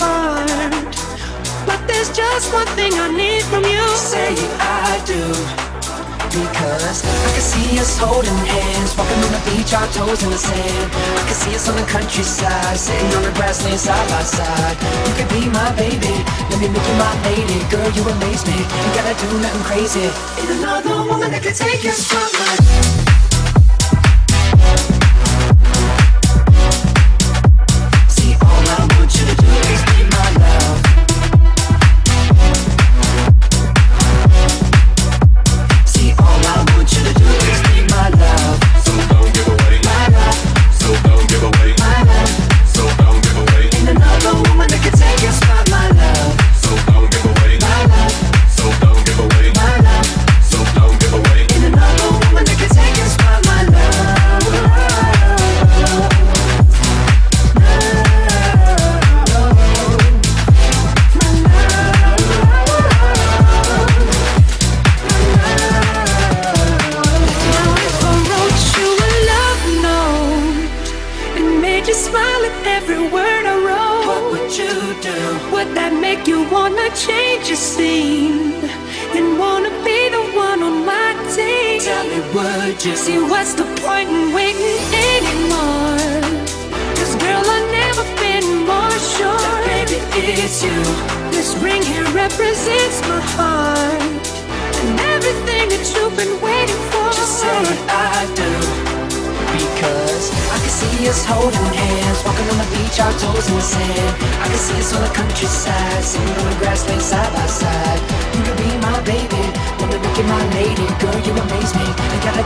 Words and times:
But 0.00 1.80
there's 1.86 2.10
just 2.16 2.52
one 2.52 2.66
thing 2.72 2.92
I 2.94 3.12
need 3.12 3.42
from 3.44 3.64
you. 3.64 3.84
Say 3.96 4.32
I 4.58 5.02
do. 5.04 5.20
Because 6.30 7.02
I 7.02 7.30
can 7.34 7.42
see 7.42 7.78
us 7.80 7.98
holding 7.98 8.30
hands, 8.46 8.96
walking 8.96 9.18
on 9.18 9.32
the 9.34 9.42
beach, 9.50 9.74
our 9.74 9.86
toes 9.90 10.22
in 10.22 10.30
the 10.30 10.38
sand. 10.38 10.90
I 10.94 11.22
can 11.26 11.34
see 11.34 11.54
us 11.54 11.68
on 11.68 11.76
the 11.76 11.82
countryside, 11.90 12.78
sitting 12.78 13.12
on 13.18 13.22
the 13.24 13.32
grassland 13.34 13.80
side 13.80 14.08
by 14.08 14.22
side. 14.22 14.76
You 15.10 15.12
could 15.18 15.28
be 15.28 15.50
my 15.50 15.74
baby, 15.74 16.14
let 16.48 16.60
me 16.62 16.68
make 16.70 16.86
you 16.86 16.96
my 17.02 17.12
lady. 17.26 17.58
Girl, 17.68 17.90
you 17.90 18.06
amaze 18.06 18.46
me. 18.46 18.56
You 18.56 18.90
gotta 18.94 19.18
do 19.18 19.28
nothing 19.42 19.64
crazy. 19.66 20.06
Ain't 20.38 20.50
another 20.62 21.02
woman 21.02 21.32
that 21.32 21.42
could 21.42 21.56
take 21.56 21.84
us 21.84 22.06
from 22.06 22.30
my. 22.38 23.09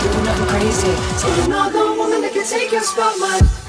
You're 0.05 0.22
not 0.22 0.48
crazy. 0.48 0.94
So 1.16 1.34
you're 1.34 1.48
not 1.48 1.72
the 1.72 1.94
woman 1.98 2.20
that 2.20 2.32
can 2.32 2.44
take 2.44 2.72
your 2.72 2.82
spotlight. 2.82 3.63